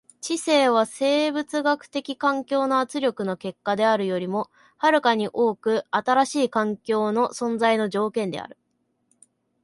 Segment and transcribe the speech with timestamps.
[0.19, 8.57] 知性は生物学的環境の圧力の結果であるよりも遥かに多く新しい環境の存在の条件である。